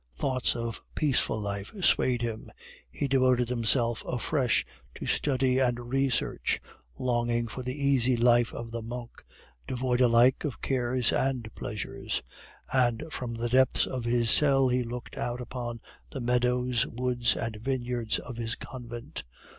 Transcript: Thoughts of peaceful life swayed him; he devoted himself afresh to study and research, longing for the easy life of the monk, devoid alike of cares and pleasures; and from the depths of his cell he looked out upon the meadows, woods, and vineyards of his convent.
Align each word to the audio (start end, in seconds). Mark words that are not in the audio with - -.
Thoughts 0.15 0.55
of 0.55 0.81
peaceful 0.95 1.39
life 1.39 1.71
swayed 1.85 2.23
him; 2.23 2.51
he 2.89 3.07
devoted 3.07 3.49
himself 3.49 4.03
afresh 4.07 4.65
to 4.95 5.05
study 5.05 5.59
and 5.59 5.79
research, 5.91 6.59
longing 6.97 7.47
for 7.47 7.61
the 7.61 7.79
easy 7.79 8.17
life 8.17 8.51
of 8.51 8.71
the 8.71 8.81
monk, 8.81 9.23
devoid 9.67 10.01
alike 10.01 10.43
of 10.43 10.59
cares 10.59 11.13
and 11.13 11.53
pleasures; 11.53 12.23
and 12.73 13.03
from 13.11 13.35
the 13.35 13.47
depths 13.49 13.85
of 13.85 14.05
his 14.05 14.31
cell 14.31 14.69
he 14.69 14.81
looked 14.81 15.19
out 15.19 15.39
upon 15.39 15.79
the 16.09 16.19
meadows, 16.19 16.87
woods, 16.87 17.35
and 17.35 17.57
vineyards 17.57 18.17
of 18.17 18.37
his 18.37 18.55
convent. 18.55 19.23